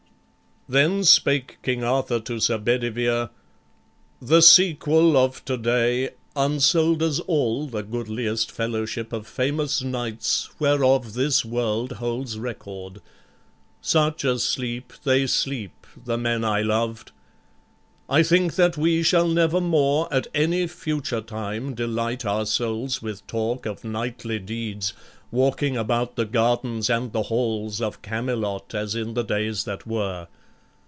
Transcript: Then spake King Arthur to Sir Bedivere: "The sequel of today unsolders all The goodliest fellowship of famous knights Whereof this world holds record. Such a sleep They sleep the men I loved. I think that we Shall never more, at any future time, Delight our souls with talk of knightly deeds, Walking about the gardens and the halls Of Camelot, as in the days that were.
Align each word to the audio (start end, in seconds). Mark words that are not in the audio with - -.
Then 0.69 1.03
spake 1.03 1.57
King 1.63 1.83
Arthur 1.83 2.21
to 2.21 2.39
Sir 2.39 2.57
Bedivere: 2.57 3.29
"The 4.21 4.39
sequel 4.41 5.17
of 5.17 5.43
today 5.43 6.11
unsolders 6.33 7.19
all 7.27 7.67
The 7.67 7.83
goodliest 7.83 8.49
fellowship 8.49 9.11
of 9.11 9.27
famous 9.27 9.81
knights 9.83 10.49
Whereof 10.61 11.13
this 11.13 11.43
world 11.43 11.93
holds 11.93 12.39
record. 12.39 13.01
Such 13.81 14.23
a 14.23 14.39
sleep 14.39 14.93
They 15.03 15.27
sleep 15.27 15.85
the 16.05 16.17
men 16.17 16.45
I 16.45 16.61
loved. 16.61 17.11
I 18.09 18.23
think 18.23 18.55
that 18.55 18.77
we 18.77 19.03
Shall 19.03 19.27
never 19.27 19.59
more, 19.59 20.07
at 20.09 20.27
any 20.33 20.67
future 20.67 21.19
time, 21.21 21.73
Delight 21.73 22.23
our 22.25 22.45
souls 22.45 23.01
with 23.01 23.27
talk 23.27 23.65
of 23.65 23.83
knightly 23.83 24.39
deeds, 24.39 24.93
Walking 25.31 25.75
about 25.75 26.15
the 26.15 26.23
gardens 26.25 26.89
and 26.89 27.11
the 27.11 27.23
halls 27.23 27.81
Of 27.81 28.01
Camelot, 28.01 28.73
as 28.73 28.95
in 28.95 29.15
the 29.15 29.23
days 29.23 29.65
that 29.65 29.85
were. 29.85 30.27